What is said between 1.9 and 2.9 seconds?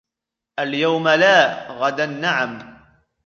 نعم.